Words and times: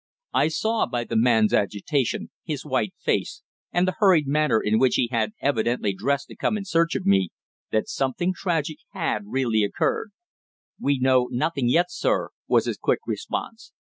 I 0.33 0.47
saw 0.47 0.87
by 0.87 1.03
the 1.03 1.15
man's 1.15 1.53
agitation, 1.53 2.31
his 2.43 2.65
white 2.65 2.95
face, 2.97 3.43
and 3.71 3.87
the 3.87 3.97
hurried 3.99 4.25
manner 4.25 4.59
in 4.59 4.79
which 4.79 4.95
he 4.95 5.09
had 5.11 5.33
evidently 5.39 5.93
dressed 5.93 6.29
to 6.29 6.35
come 6.35 6.57
in 6.57 6.65
search 6.65 6.95
of 6.95 7.05
me, 7.05 7.29
that 7.69 7.87
something 7.87 8.33
tragic 8.35 8.77
had 8.93 9.25
really 9.27 9.61
occurred. 9.63 10.09
"We 10.79 10.97
know 10.97 11.27
nothing 11.29 11.69
yet, 11.69 11.91
sir," 11.91 12.29
was 12.47 12.65
his 12.65 12.77
quick 12.79 13.01
response. 13.05 13.73